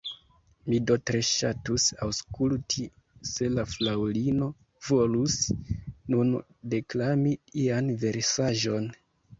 [0.69, 2.87] Mi do tre ŝatus aŭskulti,
[3.33, 4.49] se la Fraŭlino
[4.89, 5.39] volus
[6.17, 6.37] nun
[6.75, 7.39] deklami
[7.69, 8.95] ian versaĵon.